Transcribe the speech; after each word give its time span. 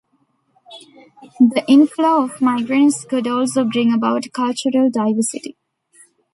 The 1.39 1.63
inflow 1.67 2.23
of 2.23 2.41
migrants 2.41 3.05
could 3.05 3.27
also 3.27 3.63
bring 3.65 3.93
about 3.93 4.25
cultural 4.33 4.89
diversity. 4.89 5.57